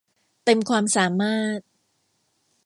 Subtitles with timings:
[0.45, 1.59] เต็มความสามารถ